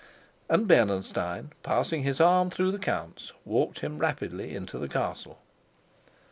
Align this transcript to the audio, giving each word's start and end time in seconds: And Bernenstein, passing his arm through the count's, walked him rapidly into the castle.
And 0.49 0.67
Bernenstein, 0.67 1.51
passing 1.61 2.01
his 2.01 2.19
arm 2.19 2.49
through 2.49 2.71
the 2.71 2.79
count's, 2.79 3.33
walked 3.45 3.81
him 3.81 3.99
rapidly 3.99 4.55
into 4.55 4.79
the 4.79 4.89
castle. 4.89 5.37